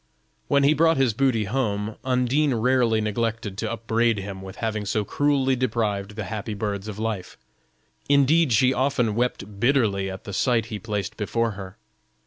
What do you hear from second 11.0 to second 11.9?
before her.